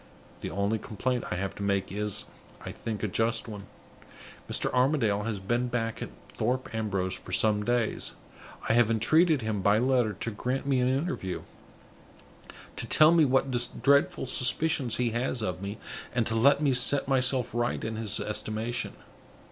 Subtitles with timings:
[0.39, 2.25] The only complaint I have to make is,
[2.65, 3.67] I think, a just one.
[4.49, 4.73] Mr.
[4.73, 8.13] Armadale has been back at Thorpe Ambrose for some days.
[8.67, 11.43] I have entreated him, by letter, to grant me an interview;
[12.77, 13.51] to tell me what
[13.83, 15.77] dreadful suspicions he has of me,
[16.15, 18.93] and to let me set myself right in his estimation.